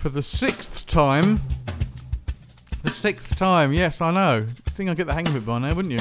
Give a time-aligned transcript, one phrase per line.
[0.00, 1.38] for the sixth time.
[2.84, 4.38] The sixth time, yes, I know.
[4.38, 6.00] I think I'll get the hang of it by now, wouldn't you?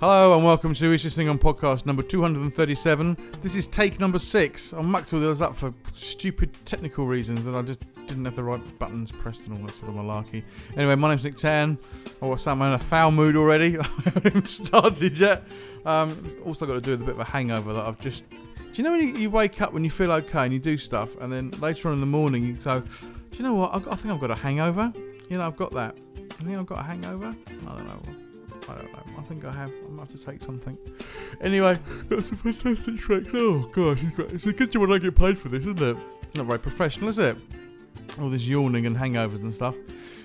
[0.00, 3.18] Hello and welcome to Is This Thing on podcast number 237.
[3.42, 4.72] This is take number six.
[4.72, 8.44] I mucked all those up for stupid technical reasons that I just didn't have the
[8.44, 10.42] right buttons pressed and all that sort of malarkey.
[10.74, 11.76] Anyway, my name's Nick Tan.
[12.22, 12.52] Oh, what's that?
[12.52, 13.78] I'm in a foul mood already.
[13.78, 15.42] I haven't even started yet.
[15.84, 18.24] Um, also got to do with a bit of a hangover that I've just...
[18.74, 21.16] Do you know when you, wake up when you feel okay and you do stuff
[21.20, 22.88] and then later on in the morning you go, do
[23.38, 23.72] you know what?
[23.72, 24.92] I, think I've got a hangover.
[25.30, 25.96] You know, I've got that.
[26.18, 27.26] I think I've got a hangover.
[27.46, 28.02] I don't know.
[28.68, 28.98] I don't know.
[29.16, 29.70] I think I have.
[29.70, 30.76] I might have to take something.
[31.40, 33.30] Anyway, got some fantastic tracks.
[33.32, 35.96] Oh gosh, it's, a good job when I get paid for this, isn't it?
[36.34, 37.36] Not very professional, is it?
[38.20, 39.76] All this yawning and hangovers and stuff.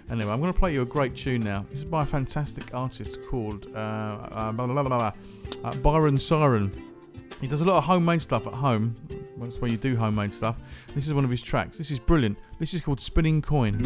[0.09, 1.67] Anyway, I'm going to play you a great tune now.
[1.69, 5.11] This is by a fantastic artist called uh, uh, blah, blah, blah,
[5.63, 6.88] uh, Byron Siren.
[7.41, 8.97] He does a lot of homemade stuff at home.
[9.37, 10.57] That's where you do homemade stuff.
[10.93, 11.77] This is one of his tracks.
[11.77, 12.37] This is brilliant.
[12.59, 13.81] This is called Spinning Coin.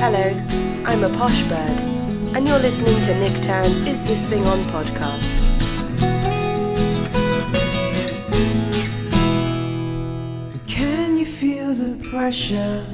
[0.00, 1.80] Hello, I'm a posh bird,
[2.34, 5.44] and you're listening to Nick Tan's Is This Thing On podcast.
[10.66, 12.86] Can you feel the pressure?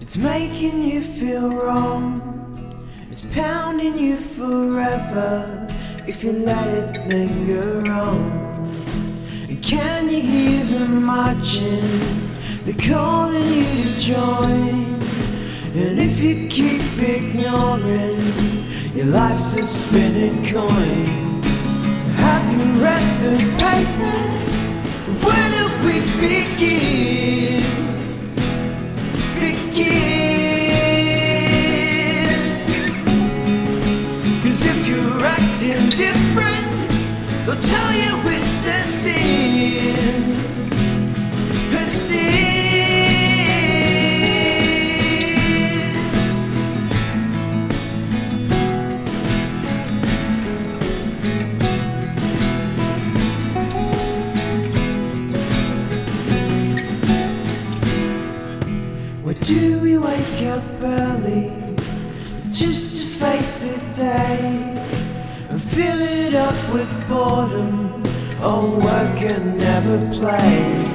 [0.00, 2.86] It's making you feel wrong.
[3.10, 5.67] It's pounding you forever
[6.08, 8.38] if you let it linger on.
[9.60, 12.32] Can you hear them marching?
[12.64, 15.02] They're calling you to join.
[15.74, 18.32] And if you keep ignoring,
[18.96, 21.42] your life's a spinning coin.
[22.24, 24.18] Have you read the paper?
[25.24, 25.98] Where do we?
[26.20, 27.77] Begin.
[35.24, 36.66] Acting different,
[37.44, 38.67] they'll tell you it's
[70.18, 70.87] play.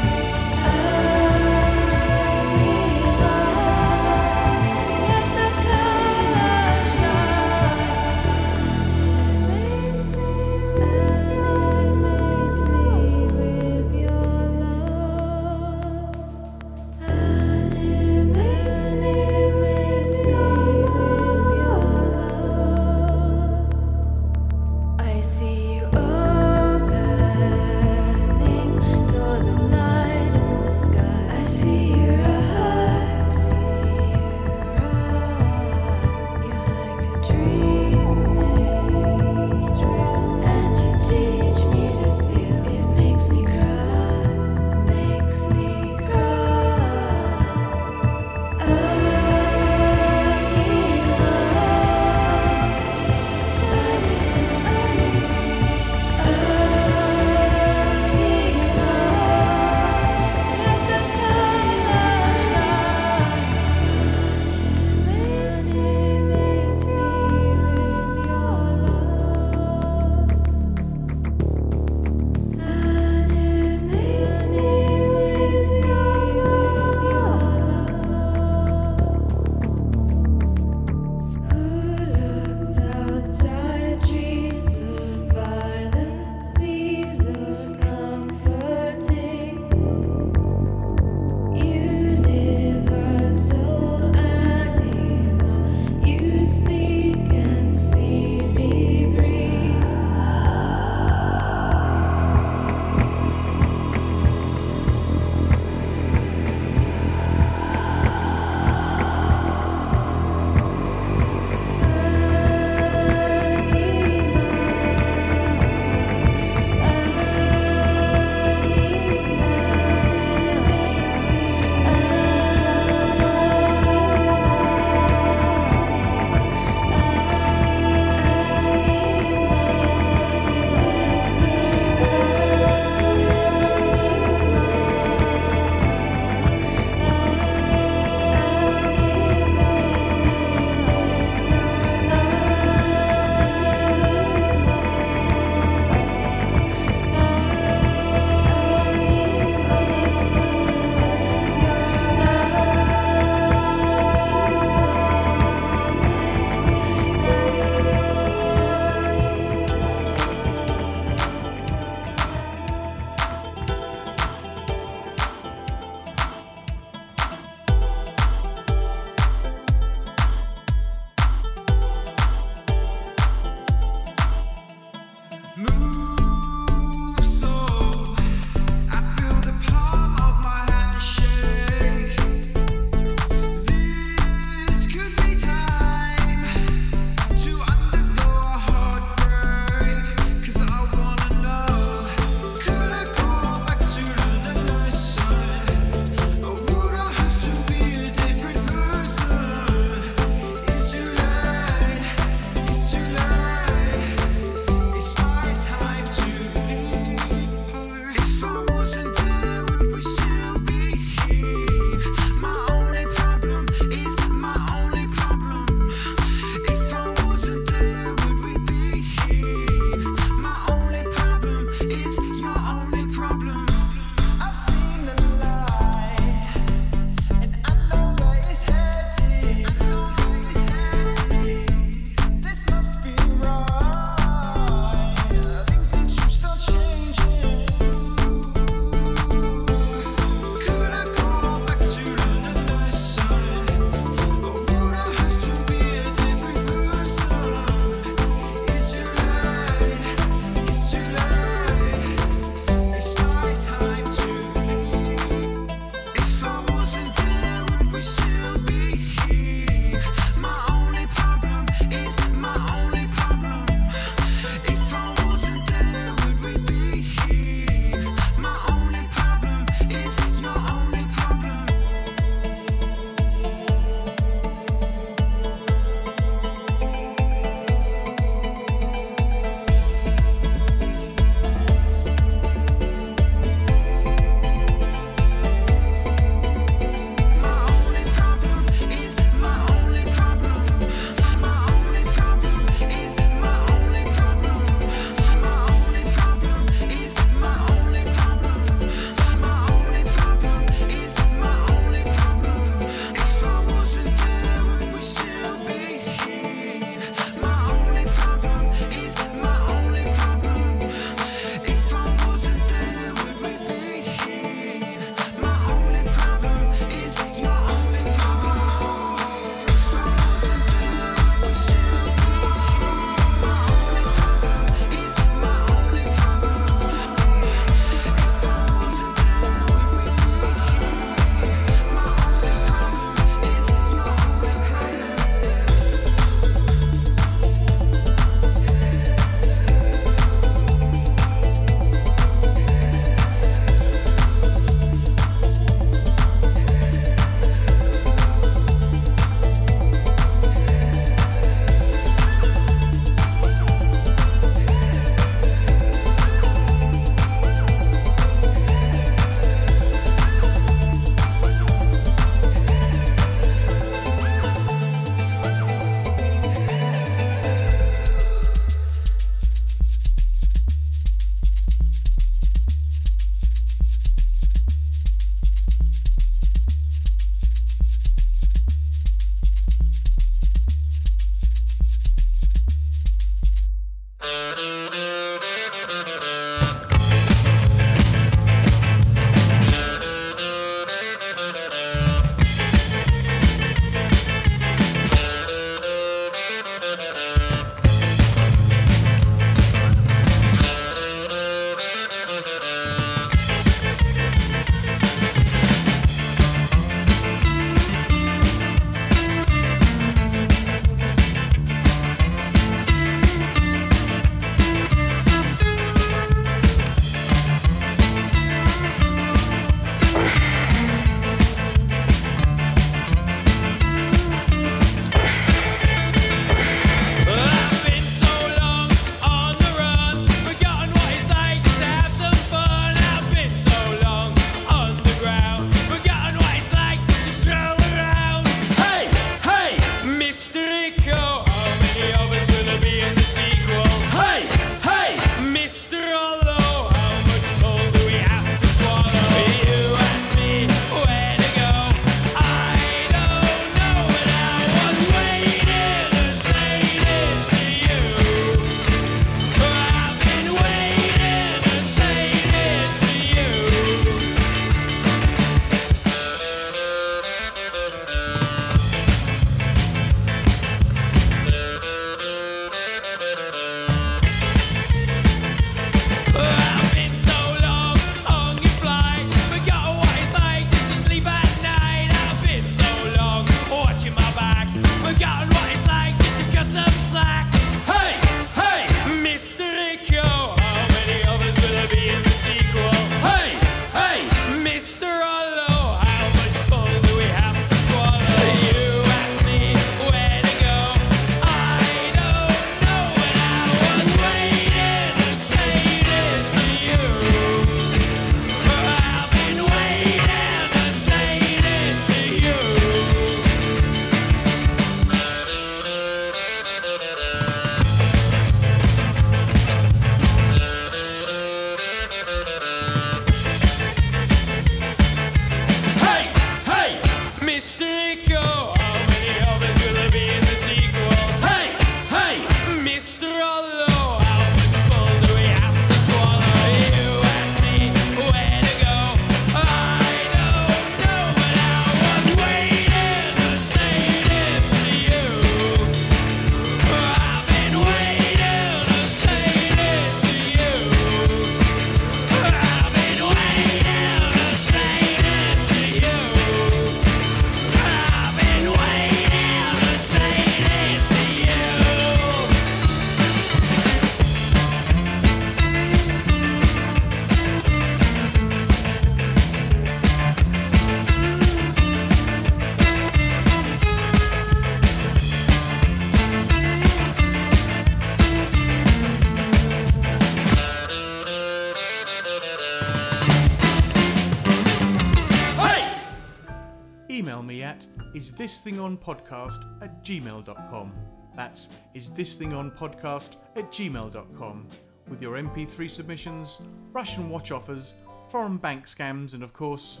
[588.64, 590.94] Is this thing on podcast at gmail.com.
[591.36, 594.68] That's is this thing on podcast at gmail.com
[595.06, 596.62] with your MP3 submissions,
[596.94, 597.92] Russian watch offers,
[598.30, 600.00] foreign bank scams, and of course,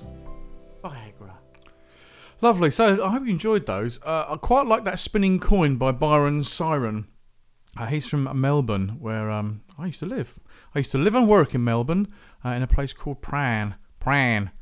[0.82, 1.32] Viagra.
[2.40, 2.70] Lovely.
[2.70, 4.00] So I hope you enjoyed those.
[4.02, 7.08] Uh, I quite like that spinning coin by Byron Siren.
[7.76, 10.38] Uh, he's from Melbourne, where um, I used to live.
[10.74, 12.08] I used to live and work in Melbourne
[12.42, 13.74] uh, in a place called Prahran.
[14.00, 14.52] Prahran.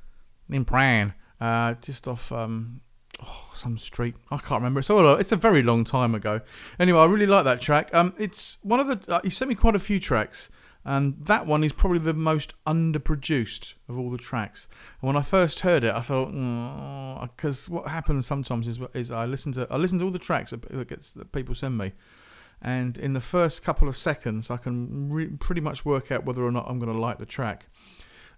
[0.50, 1.14] In Prahran.
[1.40, 2.80] Uh, just off um,
[3.22, 4.14] oh, some street.
[4.30, 4.80] I can't remember.
[4.80, 5.16] It's all.
[5.16, 6.40] It's a very long time ago.
[6.78, 7.94] Anyway, I really like that track.
[7.94, 9.14] Um, it's one of the.
[9.14, 10.50] Uh, he sent me quite a few tracks,
[10.84, 14.68] and that one is probably the most underproduced of all the tracks.
[15.00, 16.30] And when I first heard it, I thought,
[17.36, 20.50] because what happens sometimes is, is I listen to I listen to all the tracks
[20.50, 21.92] that, that gets that people send me,
[22.60, 26.44] and in the first couple of seconds, I can re- pretty much work out whether
[26.44, 27.66] or not I'm going to like the track.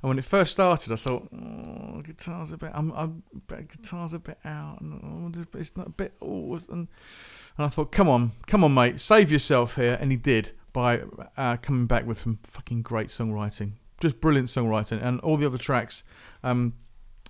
[0.04, 4.18] And when it first started, I thought, oh, guitar's a bit, I'm, I'm, guitar's a
[4.18, 6.88] bit out, and oh, it's not a bit, oh, and, and
[7.56, 11.04] I thought, come on, come on, mate, save yourself here, and he did by
[11.38, 15.56] uh, coming back with some fucking great songwriting, just brilliant songwriting, and all the other
[15.56, 16.04] tracks
[16.42, 16.74] um,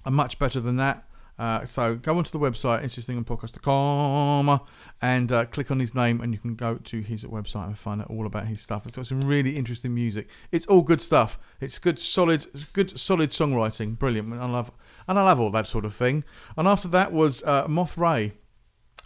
[0.05, 1.05] are much better than that.
[1.39, 4.61] Uh, so go onto the website, isthisthingonpodcast.com,
[5.03, 8.01] and uh, click on his name, and you can go to his website and find
[8.01, 8.87] out all about his stuff.
[8.87, 10.29] It's got some really interesting music.
[10.53, 11.39] It's all good stuff.
[11.61, 13.99] It's good, solid, good, solid songwriting.
[13.99, 14.33] Brilliant.
[14.35, 14.71] I love,
[15.09, 16.23] and I love all that sort of thing.
[16.57, 18.35] And after that was uh, Moth Ray,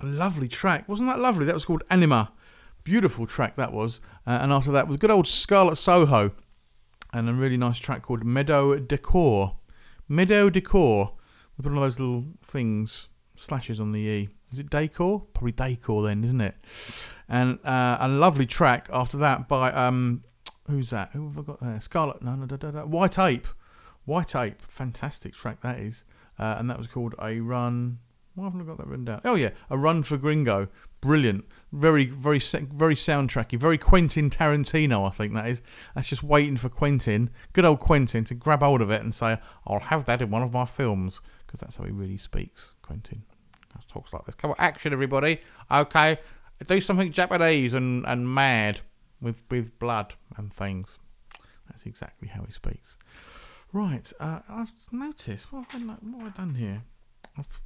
[0.03, 0.87] lovely track.
[0.87, 1.47] Wasn't that lovely?
[1.47, 2.33] That was called Anima.
[2.85, 4.01] Beautiful track that was.
[4.27, 6.33] Uh, and after that was good old Scarlet Soho,
[7.13, 9.57] and a really nice track called Meadow Decor.
[10.09, 11.15] Meadow Decor
[11.59, 14.29] with one of those little things, slashes on the E.
[14.53, 15.21] Is it Decor?
[15.35, 16.57] Probably Decor then, isn't it?
[17.29, 20.25] And uh, a lovely track after that by um,
[20.71, 21.11] who's that?
[21.13, 21.81] Who have I got there?
[21.81, 22.23] Scarlet?
[22.23, 22.87] No, no, no, no, no.
[22.87, 23.47] White Ape.
[24.07, 24.63] White Ape.
[24.63, 26.05] Fantastic track that is.
[26.39, 27.99] Uh, and that was called A Run.
[28.35, 29.21] Why haven't I got that written down?
[29.25, 30.69] Oh yeah, A Run for Gringo.
[31.01, 31.45] Brilliant.
[31.73, 33.59] Very, very, very soundtracky.
[33.59, 35.61] Very Quentin Tarantino, I think that is.
[35.95, 39.39] That's just waiting for Quentin, good old Quentin, to grab hold of it and say,
[39.67, 42.75] "I'll have that in one of my films," because that's how he really speaks.
[42.83, 43.25] Quentin
[43.75, 44.35] He talks like this.
[44.35, 45.41] Come on, action, everybody.
[45.71, 46.19] Okay,
[46.67, 48.81] do something Japanese and and mad
[49.21, 50.99] with with blood and things.
[51.69, 52.97] That's exactly how he speaks.
[53.73, 56.83] Right, uh, I've noticed what have I, what have I done here.
[57.37, 57.61] I've,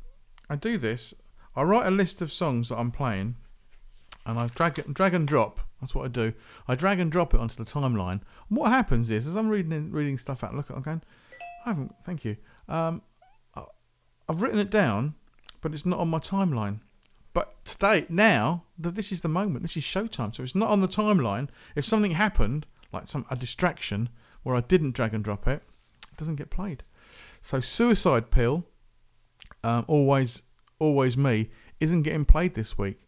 [0.49, 1.15] I do this.
[1.55, 3.37] I write a list of songs that I'm playing,
[4.27, 5.61] and I drag it, drag and drop.
[5.81, 6.33] That's what I do.
[6.69, 8.21] I drag and drop it onto the timeline.
[8.49, 11.03] And what happens is, as I'm reading reading stuff out, look, I'm going,
[11.65, 11.95] I haven't.
[12.05, 12.37] Thank you.
[12.69, 13.03] Um,
[14.33, 15.15] I've written it down,
[15.61, 16.81] but it's not on my timeline.
[17.35, 19.61] But today, now, that this is the moment.
[19.61, 21.51] This is showtime, so it's not on the timeline.
[21.77, 24.09] If something happened, like some a distraction
[24.43, 25.63] where I didn't drag and drop it,
[26.11, 26.83] it doesn't get played.
[27.43, 28.65] So Suicide Pill,
[29.63, 30.41] um, always,
[30.79, 33.07] always me, isn't getting played this week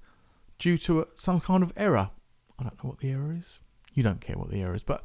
[0.58, 2.10] due to a, some kind of error.
[2.58, 3.60] I don't know what the error is.
[3.94, 5.02] You don't care what the error is, but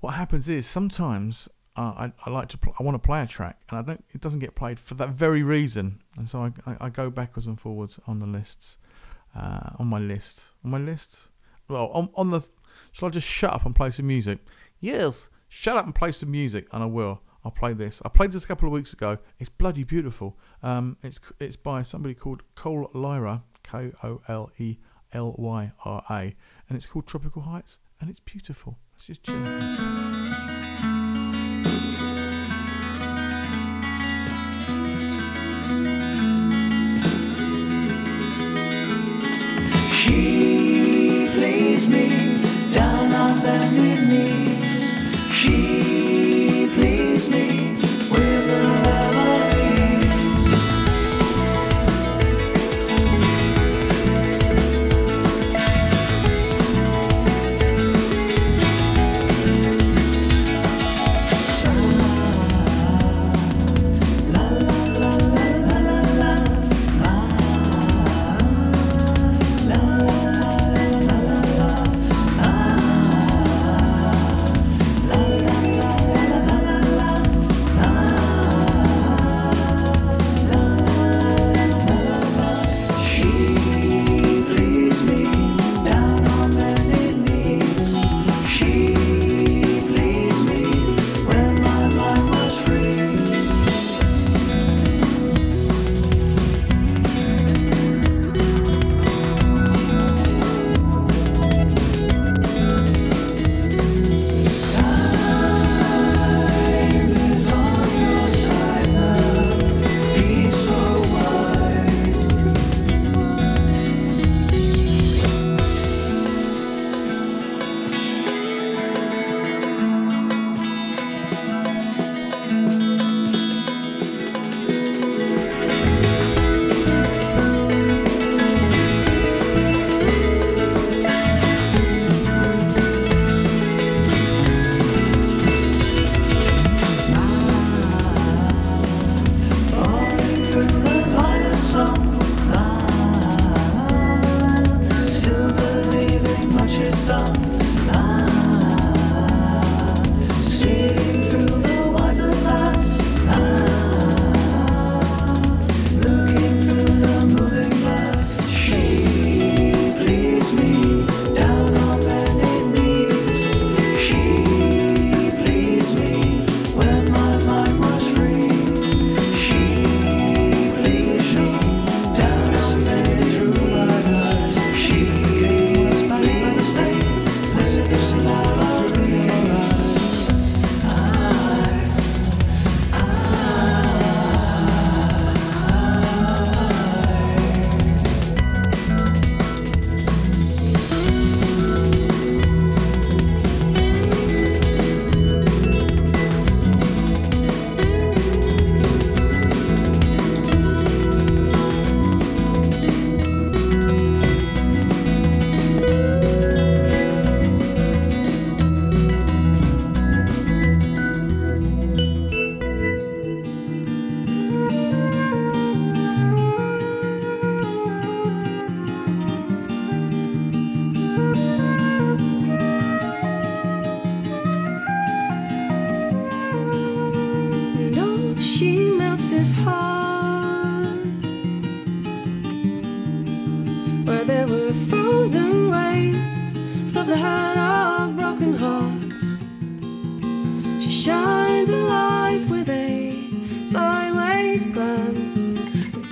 [0.00, 1.48] what happens is sometimes
[1.78, 4.04] uh, I, I like to pl- I want to play a track and I don't
[4.10, 7.46] it doesn't get played for that very reason, and so I, I, I go backwards
[7.46, 8.78] and forwards on the lists,
[9.36, 11.28] uh, on my list, on my list.
[11.68, 12.44] Well, on on the
[12.90, 14.40] shall I just shut up and play some music?
[14.80, 17.22] Yes, shut up and play some music, and I will.
[17.44, 18.02] I'll play this.
[18.04, 19.18] I played this a couple of weeks ago.
[19.38, 20.36] It's bloody beautiful.
[20.64, 24.78] Um, it's it's by somebody called Kole Lyra, K O L E
[25.12, 26.34] L Y R A,
[26.68, 28.78] and it's called Tropical Heights, and it's beautiful.
[28.94, 29.44] Let's just chill.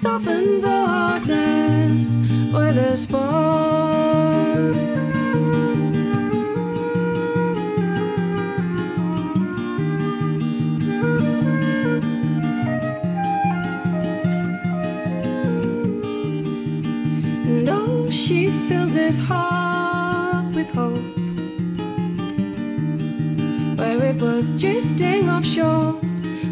[0.07, 2.16] Softens a hardness
[2.53, 4.77] with a spark.
[17.49, 21.03] And oh, she fills his heart with hope.
[23.77, 25.95] Where it was drifting offshore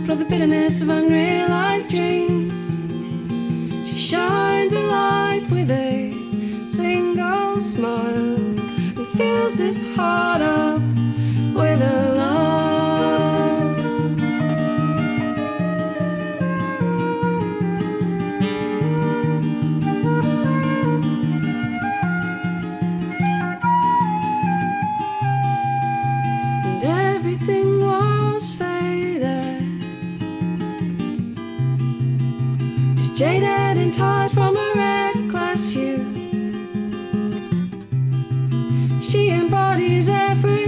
[0.06, 2.43] from the bitterness of unrealized dreams.
[4.04, 6.12] Shines a light with a
[6.68, 8.36] single smile.
[8.36, 10.82] And fills this heart up
[11.54, 12.13] with a
[33.14, 36.02] jaded and tired from a reckless youth.
[39.00, 40.63] She embodies everything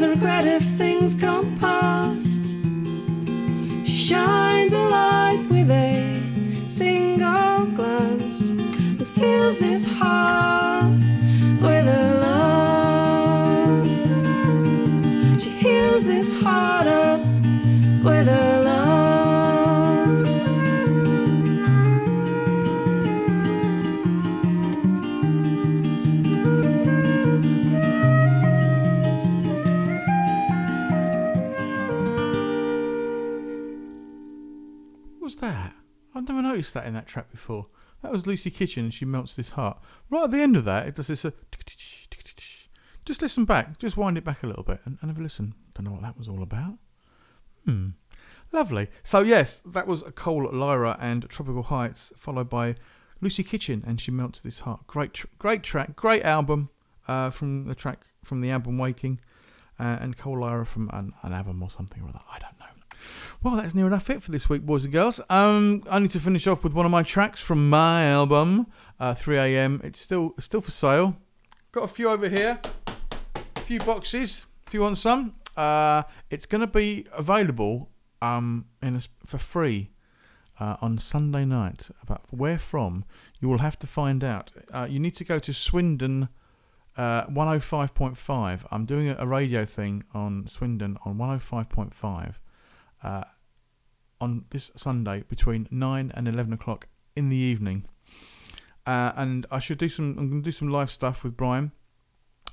[0.00, 1.54] the regret of things gone
[36.90, 37.66] in that track before.
[38.02, 39.78] That was Lucy Kitchen and she melts this heart.
[40.10, 41.24] Right at the end of that, it does this.
[41.24, 41.30] Uh,
[43.04, 43.78] just listen back.
[43.78, 45.54] Just wind it back a little bit and, and have a listen.
[45.74, 46.78] Don't know what that was all about.
[47.64, 47.90] Hmm.
[48.52, 48.88] Lovely.
[49.02, 52.74] So, yes, that was Kole Lyra and Tropical Heights, followed by
[53.20, 54.86] Lucy Kitchen and She Melts This Heart.
[54.86, 56.70] Great, tr- great track, great album
[57.06, 59.20] uh, from the track from the album Waking,
[59.78, 62.20] uh, and Kole Lyra from an, an album or something or other.
[62.30, 62.79] I don't know.
[63.42, 65.20] Well, that's near enough it for this week, boys and girls.
[65.30, 68.66] Um, I need to finish off with one of my tracks from my album,
[68.98, 69.80] uh, 3 a.m.
[69.82, 71.16] It's still still for sale.
[71.72, 72.60] Got a few over here,
[73.56, 74.46] a few boxes.
[74.66, 79.90] If you want some, uh, it's going to be available um, in a, for free
[80.58, 81.88] uh, on Sunday night.
[82.06, 83.04] But where from,
[83.40, 84.52] you will have to find out.
[84.72, 86.28] Uh, you need to go to Swindon.
[86.96, 88.66] Uh, 105.5.
[88.70, 92.34] I'm doing a radio thing on Swindon on 105.5
[93.02, 93.24] uh,
[94.20, 97.86] on this Sunday between 9 and 11 o'clock in the evening.
[98.86, 101.72] Uh, and I should do some, I'm going to do some live stuff with Brian.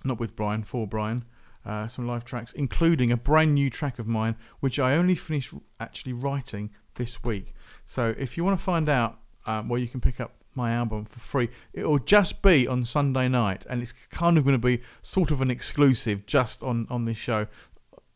[0.03, 1.25] Not with Brian, for Brian.
[1.65, 5.53] Uh, some live tracks, including a brand new track of mine, which I only finished
[5.79, 7.53] actually writing this week.
[7.85, 11.05] So if you want to find out um, where you can pick up my album
[11.05, 14.81] for free, it'll just be on Sunday night, and it's kind of going to be
[15.01, 17.47] sort of an exclusive just on on this show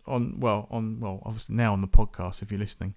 [0.08, 2.96] on well on well obviously now on the podcast if you're listening.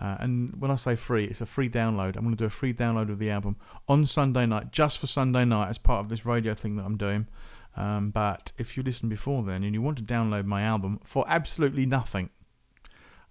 [0.00, 2.16] Uh, and when I say free it's a free download.
[2.16, 3.56] I'm going to do a free download of the album
[3.88, 6.96] on Sunday night just for Sunday night as part of this radio thing that I'm
[6.96, 7.26] doing.
[7.76, 11.24] Um, but if you listen before then and you want to download my album for
[11.26, 12.28] absolutely nothing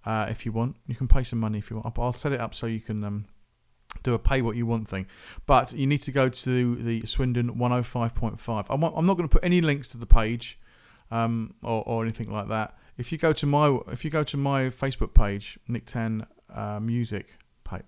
[0.04, 1.98] uh, if you want you can pay some money if you want.
[1.98, 3.26] I'll set it up so you can um,
[4.02, 5.06] do a pay what you want thing.
[5.46, 9.44] But you need to go to the Swindon 105.5 I'm, I'm not going to put
[9.44, 10.58] any links to the page
[11.10, 14.36] um, or, or anything like that if you go to my if you go to
[14.36, 17.28] my Facebook page, Nick Tan uh, Music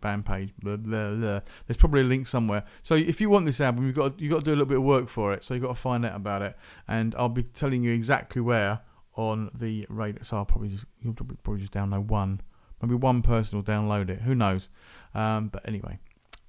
[0.01, 2.64] band page, blah, blah, blah, there's probably a link somewhere.
[2.83, 4.79] So if you want this album, you've got you've got to do a little bit
[4.79, 5.45] of work for it.
[5.45, 6.57] So you've got to find out about it,
[6.88, 8.81] and I'll be telling you exactly where
[9.17, 10.23] on the radio.
[10.23, 12.40] So I'll probably just you'll probably just download one.
[12.83, 14.23] Maybe one person will download it.
[14.23, 14.69] Who knows?
[15.14, 15.99] Um, but anyway,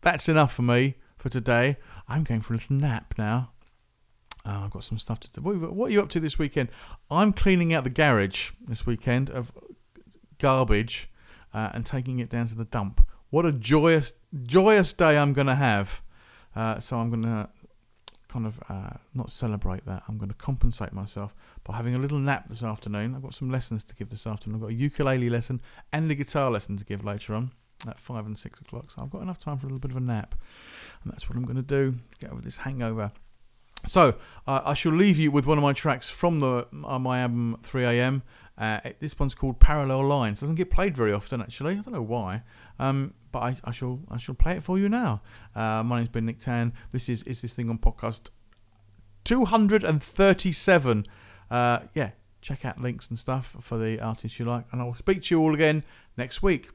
[0.01, 1.77] that's enough for me for today.
[2.07, 3.51] I'm going for a little nap now.
[4.45, 5.41] Uh, I've got some stuff to do.
[5.41, 6.69] What, are you up to this weekend?
[7.09, 9.51] I'm cleaning out the garage this weekend of
[10.37, 11.09] garbage
[11.53, 13.01] uh, and taking it down to the dump.
[13.31, 16.01] What a joyous, joyous day I'm going to have
[16.55, 17.49] Uh, so I'm going to
[18.29, 20.03] kind of uh, not celebrate that.
[20.07, 23.15] I'm going to compensate myself by having a little nap this afternoon.
[23.15, 24.55] I've got some lessons to give this afternoon.
[24.55, 27.51] I've got a ukulele lesson and a guitar lesson to give later on
[27.87, 28.91] at five and six o'clock.
[28.91, 30.35] So I've got enough time for a little bit of a nap,
[31.03, 31.95] and that's what I'm going to do.
[32.19, 33.11] Get over this hangover.
[33.87, 34.15] So
[34.47, 37.57] uh, I shall leave you with one of my tracks from the uh, my album
[37.63, 38.21] 3am.
[38.57, 40.39] Uh, this one's called Parallel Lines.
[40.39, 41.73] Doesn't get played very often, actually.
[41.73, 42.43] I don't know why,
[42.79, 45.21] um, but I, I shall I shall play it for you now.
[45.55, 46.73] Uh, my name's Ben Nick Tan.
[46.91, 48.29] This is is this thing on podcast
[49.25, 51.05] 237.
[51.51, 54.95] Uh, yeah, check out links and stuff for the artists you like, and I will
[54.95, 55.83] speak to you all again
[56.17, 56.69] next week.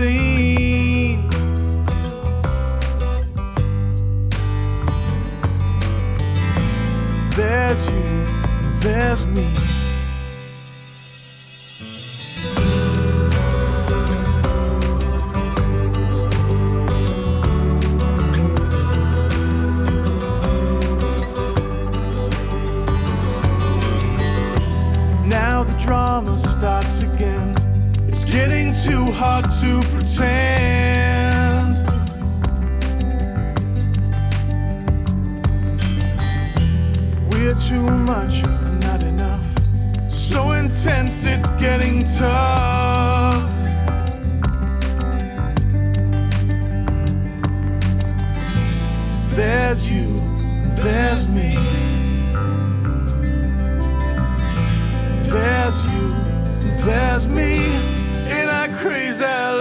[0.00, 0.27] Another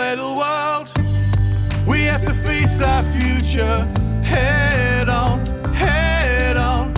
[0.09, 0.89] little world.
[1.85, 3.79] We have to face our future
[4.23, 6.93] head on, head on.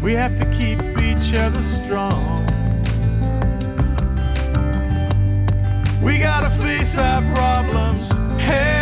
[0.00, 2.46] We have to keep each other strong.
[6.00, 8.08] We gotta face our problems
[8.40, 8.81] head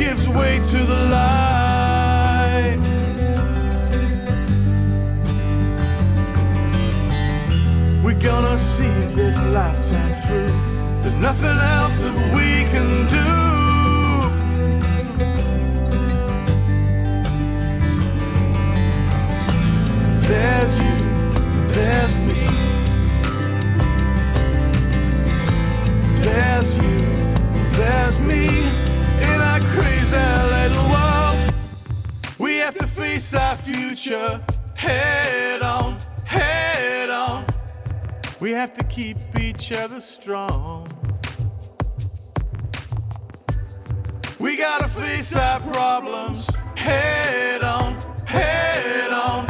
[0.00, 2.80] gives way to the light.
[8.02, 10.52] We're gonna see this lifetime through.
[11.02, 13.30] There's nothing else that we can do.
[20.28, 20.98] There's you,
[21.74, 22.44] there's me.
[26.24, 26.98] There's you,
[27.76, 28.79] there's me
[33.10, 34.40] face our future
[34.76, 37.44] head on, head on.
[38.38, 40.86] We have to keep each other strong.
[44.38, 47.94] We gotta face our problems head on,
[48.26, 49.49] head on.